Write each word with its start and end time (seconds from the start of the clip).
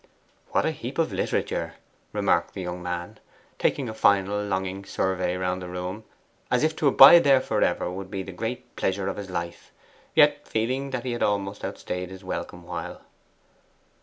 'What 0.49 0.65
a 0.65 0.71
heap 0.71 0.97
of 0.97 1.13
literature!' 1.13 1.75
remarked 2.11 2.55
the 2.55 2.63
young 2.63 2.81
man, 2.81 3.19
taking 3.59 3.87
a 3.87 3.93
final 3.93 4.43
longing 4.43 4.83
survey 4.83 5.37
round 5.37 5.61
the 5.61 5.67
room, 5.67 6.05
as 6.49 6.63
if 6.63 6.75
to 6.77 6.87
abide 6.87 7.23
there 7.23 7.39
for 7.39 7.61
ever 7.61 7.87
would 7.87 8.09
be 8.09 8.23
the 8.23 8.31
great 8.31 8.75
pleasure 8.75 9.07
of 9.09 9.17
his 9.17 9.29
life, 9.29 9.71
yet 10.15 10.47
feeling 10.47 10.89
that 10.89 11.05
he 11.05 11.11
had 11.11 11.21
almost 11.21 11.63
outstayed 11.63 12.09
his 12.09 12.23
welcome 12.23 12.63
while. 12.63 13.01